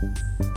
[0.00, 0.47] Thank you.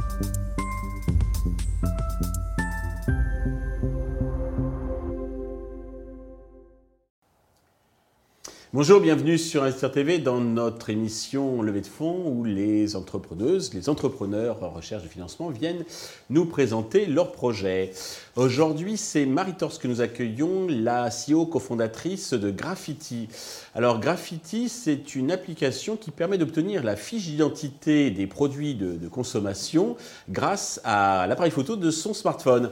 [8.73, 13.89] Bonjour, bienvenue sur Investir TV dans notre émission Levée de fonds où les entrepreneuses, les
[13.89, 15.83] entrepreneurs en recherche de financement viennent
[16.29, 17.91] nous présenter leurs projets.
[18.37, 23.27] Aujourd'hui, c'est Marie Torse que nous accueillons, la CEO cofondatrice de Graffiti.
[23.75, 29.07] Alors, Graffiti, c'est une application qui permet d'obtenir la fiche d'identité des produits de, de
[29.09, 29.97] consommation
[30.29, 32.71] grâce à l'appareil photo de son smartphone.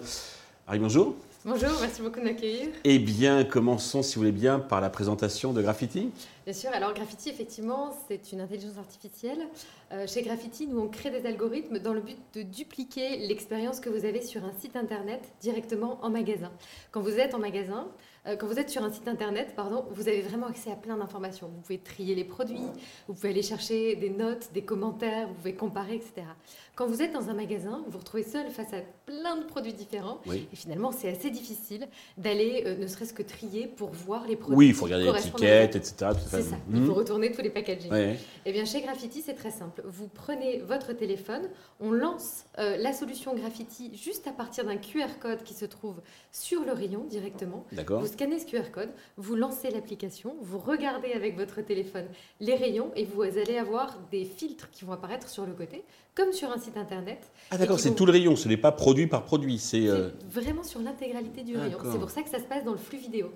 [0.65, 1.17] Marie, bonjour.
[1.45, 2.67] Bonjour, merci beaucoup de m'accueillir.
[2.83, 6.09] Eh bien, commençons, si vous voulez bien, par la présentation de Graffiti.
[6.43, 9.47] Bien sûr, alors Graffiti, effectivement, c'est une intelligence artificielle.
[9.91, 13.89] Euh, chez Graffiti, nous, on crée des algorithmes dans le but de dupliquer l'expérience que
[13.89, 16.51] vous avez sur un site internet directement en magasin.
[16.91, 17.87] Quand vous êtes en magasin,
[18.27, 20.97] euh, quand vous êtes sur un site internet, pardon, vous avez vraiment accès à plein
[20.97, 21.47] d'informations.
[21.47, 22.61] Vous pouvez trier les produits,
[23.07, 26.21] vous pouvez aller chercher des notes, des commentaires, vous pouvez comparer, etc.
[26.75, 29.73] Quand vous êtes dans un magasin, vous vous retrouvez seul face à plein de produits
[29.73, 30.19] différents.
[30.31, 31.87] Et finalement, c'est assez difficile
[32.17, 34.57] d'aller, euh, ne serait-ce que trier pour voir les produits.
[34.57, 36.11] Oui, il faut regarder l'étiquette, etc.
[36.27, 36.55] C'est ça.
[36.73, 37.91] Il faut retourner tous les packaging.
[37.93, 38.15] Et
[38.45, 39.78] Eh bien, chez Graffiti, c'est très simple.
[39.85, 41.49] Vous prenez votre téléphone,
[41.79, 46.01] on lance euh, la solution Graffiti juste à partir d'un QR code qui se trouve
[46.31, 47.65] sur le rayon directement.
[47.71, 52.05] D'accord scannez ce QR code, vous lancez l'application, vous regardez avec votre téléphone
[52.39, 55.83] les rayons et vous allez avoir des filtres qui vont apparaître sur le côté,
[56.15, 57.31] comme sur un site internet.
[57.51, 59.87] Ah d'accord, c'est tout le rayon, ce n'est pas produit par produit, c'est...
[59.87, 61.77] Euh, vraiment sur l'intégralité du rayon.
[61.91, 63.31] C'est pour ça que ça se passe dans le flux vidéo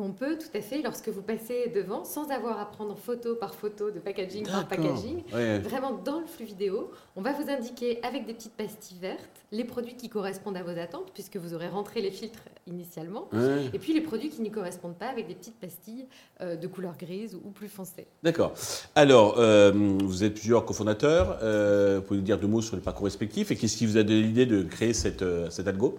[0.00, 3.54] on peut tout à fait, lorsque vous passez devant, sans avoir à prendre photo par
[3.54, 5.22] photo, de packaging par packaging,
[5.62, 9.64] vraiment dans le flux vidéo, on va vous indiquer avec des petites pastilles vertes les
[9.64, 13.28] produits qui correspondent à vos attentes, puisque vous aurez rentré les filtres initialement,
[13.72, 16.06] et puis les produits qui n'y correspondent pas avec des petites pastilles
[16.40, 18.06] euh, de couleur grise ou, plus foncée.
[18.22, 18.54] D'accord.
[18.94, 21.38] Alors, euh, vous êtes plusieurs cofondateurs.
[21.42, 23.98] Euh, vous pouvez nous dire deux mots sur les parcours respectifs et qu'est-ce qui vous
[23.98, 25.98] a donné l'idée de créer cette, cette algo?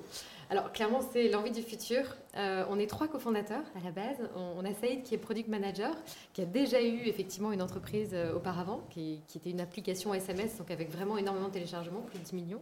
[0.54, 2.04] Alors clairement, c'est l'envie du futur.
[2.38, 4.18] Euh, on est trois cofondateurs à la base.
[4.36, 5.96] On, a Saïd qui est product manager,
[6.32, 10.70] qui a déjà eu effectivement une entreprise euh, auparavant, qui, était une application SMS, donc
[10.70, 12.62] avec vraiment énormément de téléchargements, plus de 10 millions.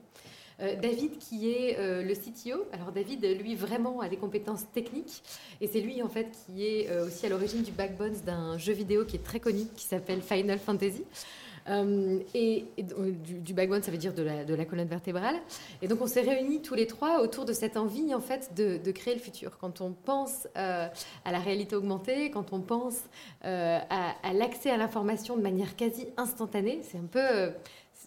[0.62, 2.66] Euh, David qui est le CTO.
[2.72, 5.22] Alors David, lui, vraiment a des compétences techniques.
[5.60, 9.04] Et c'est lui, en fait, qui est aussi à l'origine du backbone d'un jeu vidéo
[9.04, 11.04] qui est très connu, qui s'appelle Final Fantasy.
[11.70, 15.36] Euh, et, du, backbone, ça veut dire de la, colonne vertébrale.
[15.82, 18.92] Et donc, on s'est réunis tous les trois autour de cette envie, en fait, de,
[18.92, 19.58] créer le futur.
[19.58, 20.88] Quand on pense euh,
[21.26, 23.00] à la réalité augmentée, quand on pense
[23.46, 27.52] euh, à l'accès à l'information de manière quasi instantanée, c'est un peu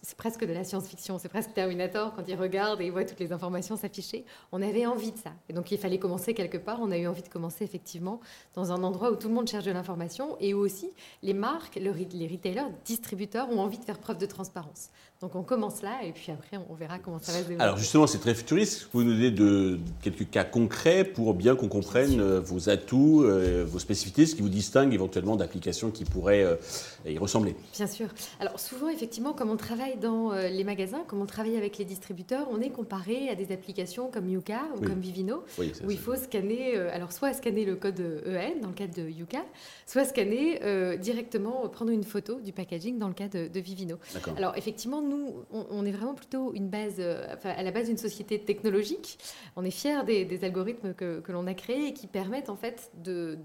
[0.01, 3.19] c'est presque de la science-fiction, c'est presque Terminator quand il regarde et il voit toutes
[3.19, 4.25] les informations s'afficher.
[4.51, 5.31] On avait envie de ça.
[5.49, 6.79] Et donc il fallait commencer quelque part.
[6.81, 8.19] On a eu envie de commencer effectivement
[8.53, 10.91] dans un endroit où tout le monde cherche de l'information et où aussi
[11.23, 14.89] les marques, les retailers, distributeurs ont envie de faire preuve de transparence.
[15.25, 17.63] Donc on commence là et puis après on verra comment ça va se développer.
[17.63, 18.89] Alors justement, c'est très futuriste.
[18.93, 23.65] Vous nous donner de, quelques cas concrets pour bien qu'on comprenne euh, vos atouts, euh,
[23.67, 26.57] vos spécificités, ce qui vous distingue éventuellement d'applications qui pourraient euh,
[27.07, 28.07] y ressembler Bien sûr.
[28.39, 32.47] Alors souvent, effectivement, comme on travaille dans les magasins, comme on travaille avec les distributeurs,
[32.51, 36.77] on est comparé à des applications comme Yuka ou comme Vivino, où il faut scanner,
[36.77, 39.43] alors soit scanner le code EN dans le cadre de Yuka,
[39.87, 40.59] soit scanner
[40.99, 43.97] directement, prendre une photo du packaging dans le cas de, de Vivino.
[44.37, 45.14] Alors effectivement, nous,
[45.51, 49.17] on, est vraiment plutôt une base, euh, à la base d'une société technologique.
[49.55, 53.37] On est fiers des, algorithmes que, l'on a créés et qui permettent en fait de,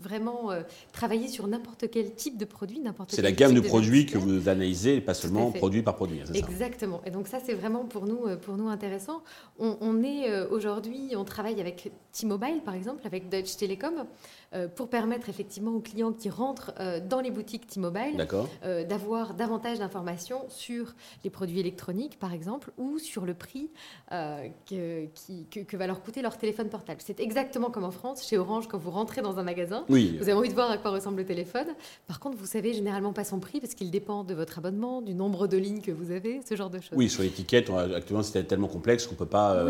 [0.00, 0.62] vraiment euh,
[0.92, 3.12] travailler sur n'importe quel type de produit, n'importe.
[3.12, 6.20] C'est la gamme de, produits que vous analysez, pas seulement produit par produit.
[6.34, 7.00] Exactement.
[7.04, 9.22] Et donc ça, c'est vraiment pour nous, euh, pour nous intéressant.
[9.58, 14.06] On, est aujourd'hui, on travaille avec T-Mobile par exemple, avec Deutsche Telekom.
[14.54, 18.26] Euh, pour permettre effectivement aux clients qui rentrent euh, dans les boutiques T-Mobile
[18.64, 23.68] euh, d'avoir davantage d'informations sur les produits électroniques, par exemple, ou sur le prix
[24.10, 25.04] que,
[25.50, 27.02] que, va leur coûter leur téléphone portable.
[27.04, 30.32] C'est exactement comme en France, chez Orange, quand vous rentrez dans un magasin, vous avez
[30.32, 31.66] envie de voir à quoi ressemble le téléphone.
[32.06, 35.14] Par contre, vous savez généralement pas son prix parce qu'il dépend de votre abonnement, du
[35.14, 36.96] nombre de lignes que vous avez, ce genre de choses.
[36.96, 39.62] Oui, sur l'étiquette, actuellement, c'est tellement complexe qu'on ne peut pas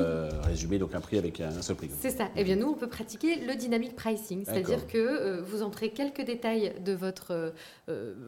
[0.44, 1.90] résumer donc un prix avec un seul prix.
[2.00, 2.28] C'est ça.
[2.36, 5.90] eh bien, nous, on peut pratiquer le dynamic pricing, c'est-à-dire c'est-à-dire que euh, vous entrez
[5.90, 7.52] quelques détails de votre,
[7.88, 8.24] euh,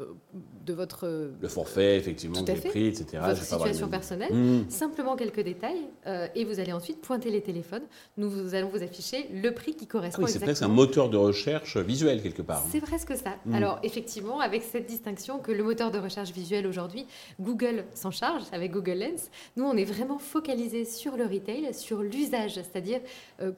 [0.64, 3.22] de votre le forfait, effectivement, le prix, etc.
[3.22, 4.70] Votre situation personnelle, mmh.
[4.70, 7.82] simplement quelques détails, euh, et vous allez ensuite pointer les téléphones.
[8.16, 10.24] Nous vous allons vous afficher le prix qui correspond.
[10.24, 12.64] Oui, c'est presque un moteur de recherche visuel quelque part.
[12.70, 13.36] C'est presque ça.
[13.46, 13.54] Mmh.
[13.54, 17.06] Alors effectivement, avec cette distinction que le moteur de recherche visuel aujourd'hui,
[17.40, 19.30] Google s'en charge avec Google Lens.
[19.56, 23.00] Nous, on est vraiment focalisé sur le retail, sur l'usage, c'est-à-dire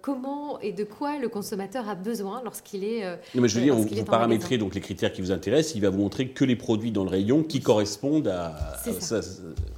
[0.01, 3.05] comment et de quoi le consommateur a besoin lorsqu'il est.
[3.35, 5.75] non, mais je veux dire, vous, paramétrez donc les critères qui vous intéressent.
[5.75, 9.21] Il va vous montrer que les produits dans le rayon qui correspondent à, ça.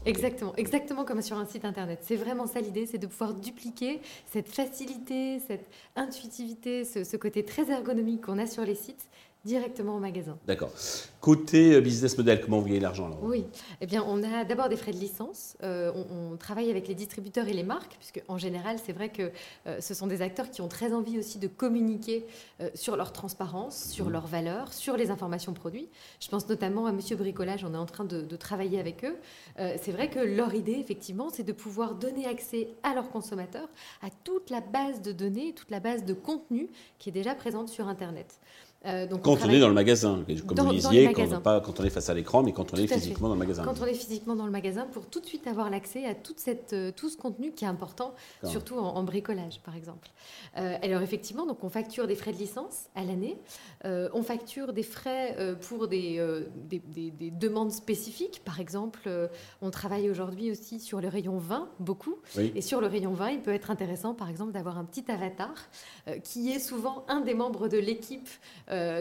[0.07, 2.01] Exactement, exactement comme sur un site internet.
[2.03, 4.01] C'est vraiment ça l'idée, c'est de pouvoir dupliquer
[4.31, 9.09] cette facilité, cette intuitivité, ce côté très ergonomique qu'on a sur les sites
[9.45, 10.39] directement au magasin.
[10.47, 10.71] D'accord.
[11.21, 13.45] Côté euh, business model, comment vous gagnez l'argent Oui,
[13.81, 15.57] eh bien, on a d'abord des frais de licence.
[15.63, 19.31] Euh, on, travaille avec les distributeurs et les marques, puisque en général, c'est vrai que
[19.67, 22.27] euh, ce sont des acteurs qui ont très envie aussi de communiquer
[22.75, 24.13] sur leur transparence, sur mmh.
[24.13, 25.89] leurs valeurs, sur les informations produits.
[26.21, 29.17] Je pense notamment à Monsieur Bricolage, on est en train de, de travailler avec eux.
[29.57, 33.69] c'est vrai que leur idée, effectivement, c'est de pouvoir donner accès à leurs consommateurs
[34.03, 36.69] à toute la base de données, toute la base de contenu
[36.99, 38.39] qui est déjà présente sur Internet.
[38.87, 41.91] Euh, quand on, est dans le magasin, comme vous disiez, quand, pas quand on est
[41.91, 43.65] face à l'écran, mais quand on est physiquement dans le magasin.
[43.65, 46.39] Quand on est physiquement dans le magasin, pour tout de suite avoir l'accès à toute
[46.39, 48.15] cette, euh, tout ce contenu qui est important,
[48.45, 50.09] surtout en, bricolage, par exemple.
[50.57, 53.39] Euh, alors effectivement, donc on facture des frais de licence à l'année,
[53.85, 55.37] on facture des frais
[55.69, 56.21] pour des,
[56.69, 58.43] des, demandes spécifiques.
[58.45, 59.09] Par exemple,
[59.63, 62.17] on travaille aujourd'hui aussi sur le rayon 20, beaucoup.
[62.55, 65.55] Et sur le rayon 20, il peut être intéressant, par exemple, d'avoir un petit avatar
[66.23, 68.29] qui est souvent un des membres de l'équipe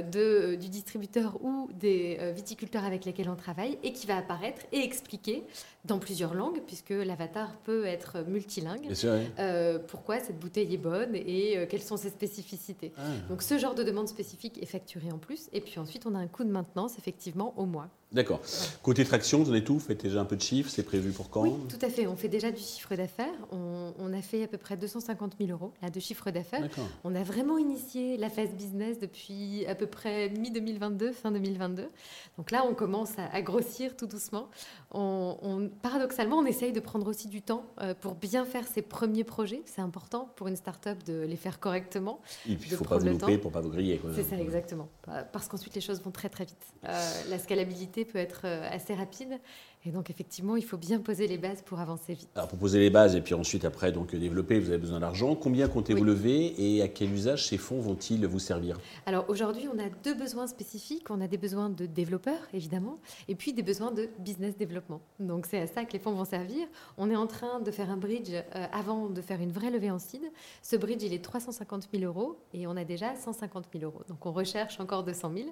[0.01, 4.61] de, du distributeur ou des euh, viticulteurs avec lesquels on travaille et qui va apparaître
[4.71, 5.43] et expliquer
[5.85, 8.93] dans plusieurs langues, puisque l'avatar peut être multilingue,
[9.39, 12.93] euh, pourquoi cette bouteille est bonne et quelles sont ses spécificités.
[12.97, 13.01] Ah.
[13.29, 15.49] Donc ce genre de demande spécifique est facturé en plus.
[15.51, 17.89] Et puis ensuite, on a un coût de maintenance, effectivement, au mois.
[18.13, 18.41] D'accord.
[18.83, 21.11] Côté traction, vous en êtes tout Vous faites déjà un peu de chiffres C'est prévu
[21.11, 21.41] pour quand?
[21.41, 22.05] Oui, tout à fait.
[22.05, 23.33] On fait déjà du chiffre d'affaires.
[23.51, 26.67] On, a fait à peu près 250 000 euros là, de chiffre d'affaires.
[27.03, 31.89] On a vraiment initié la phase business depuis à peu près mi-2022, fin 2022.
[32.37, 34.49] Donc là, on commence à, grossir tout doucement.
[34.91, 39.23] On, paradoxalement, on essaye de prendre aussi du temps euh, pour bien faire ses premiers
[39.23, 39.63] projets.
[39.65, 42.21] C'est important pour une start-up de les faire correctement.
[42.47, 43.99] Et puis, il ne faut pas vous louper pour ne pas vous griller.
[44.13, 44.89] C'est ça, exactement.
[45.31, 46.63] Parce qu'ensuite, les choses vont très, très vite.
[46.87, 49.39] Euh, la scalabilité peut être euh, assez rapide.
[49.85, 52.29] Et donc, effectivement, il faut bien poser les bases pour avancer vite.
[52.35, 55.35] Alors, pour poser les bases et puis ensuite, après, donc développer, vous avez besoin d'argent.
[55.35, 58.79] Combien comptez-vous lever et à quel usage ces fonds vont-ils vous servir?
[59.05, 61.09] Alors, aujourd'hui, on a deux besoins spécifiques.
[61.09, 65.01] On a des besoins de développeurs, évidemment, et puis des besoins de business développement.
[65.19, 66.65] Donc, c'est à ça que les fonds vont servir.
[66.97, 69.91] On est en train de faire un bridge euh, avant de faire une vraie levée
[69.91, 70.23] en seed.
[70.61, 74.03] Ce bridge, il est 350 000 euros et on a déjà 150 000 euros.
[74.07, 75.49] Donc, on recherche encore 200 000.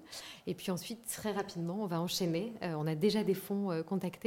[0.47, 2.53] Et puis ensuite, très rapidement, on va enchaîner.
[2.63, 4.20] Euh, on a déjà des fonds euh, contactés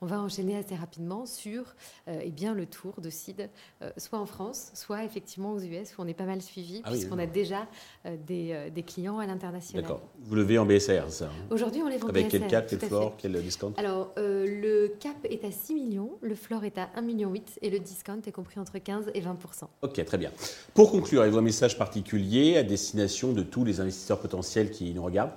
[0.00, 1.74] on va enchaîner assez rapidement sur
[2.08, 3.48] euh, eh bien, le tour de CID,
[3.82, 6.90] euh, soit en France, soit effectivement aux US, où on est pas mal suivi, ah
[6.90, 7.66] puisqu'on a déjà
[8.06, 9.82] euh, des, clients à l'international.
[9.82, 10.02] D'accord.
[10.20, 11.30] Vous levez en BSR, ça hein?
[11.50, 13.72] Aujourd'hui, on lève en Avec quel cap, quel floor, quel discount?
[13.76, 17.32] Alors, le cap est à 6 millions, le floor est à 1,8 million
[17.62, 19.26] et le discount est compris entre 15 et 20%
[19.82, 20.30] Ok, très bien.
[20.74, 25.02] Pour conclure, avez-vous un message particulier à destination de tous les investisseurs potentiels qui nous
[25.02, 25.32] regardent?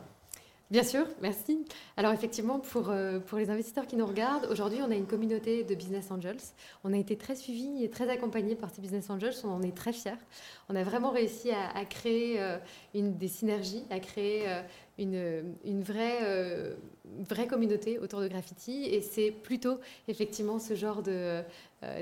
[0.71, 1.66] Bien sûr, merci.
[1.98, 5.63] Alors effectivement, pour, euh, pour les investisseurs qui nous regardent, aujourd'hui, on a une communauté
[5.63, 6.38] de business angels.
[6.83, 9.33] On a été très suivis et très accompagnés par ces business angels.
[9.44, 10.12] On en est très fiers.
[10.69, 12.57] On a vraiment réussi à, créer euh,
[12.94, 14.62] des synergies, à créer euh,
[15.00, 16.75] une, une vraie,
[17.27, 18.83] vraie communauté autour de graffiti.
[18.83, 21.42] Et c'est plutôt effectivement ce genre de,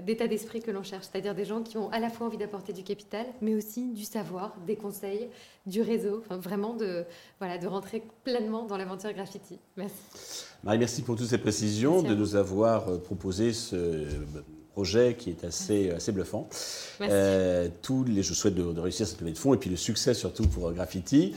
[0.06, 2.74] d'état d'esprit que l'on cherche, c'est-à-dire des gens qui ont à la fois envie d'apporter
[2.74, 5.30] du capital, mais aussi du savoir, des conseils,
[5.68, 7.06] du réseau, vraiment de,
[7.40, 9.60] voilà, de rentrer pleinement dans l'aventure graffiti.
[9.76, 9.96] Merci.
[10.64, 14.06] Marie, merci pour toutes ces précisions, de nous avoir euh, proposé ce
[14.78, 16.48] projet qui est assez, assez bluffant.
[17.02, 20.14] Euh, tous les, je souhaite de, réussir cette levée de fonds et puis le succès
[20.14, 21.34] surtout pour Graffiti.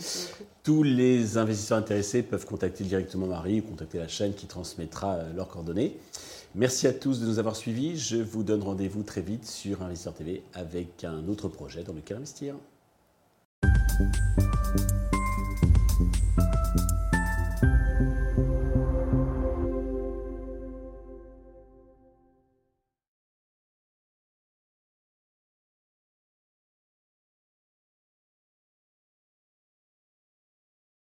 [0.63, 5.33] Tous les investisseurs intéressés peuvent contacter directement Marie ou contacter la chaîne qui transmettra euh,
[5.35, 5.97] leurs coordonnées.
[6.57, 7.97] Merci à tous de nous avoir suivis.
[7.97, 12.17] Je vous donne rendez-vous très vite sur Investisseur TV avec un autre projet dans lequel
[12.17, 12.57] investir.